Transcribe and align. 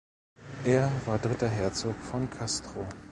Er 0.65 0.91
war 1.05 1.19
dritter 1.19 1.47
Herzog 1.47 1.95
von 1.97 2.27
Castro. 2.27 2.87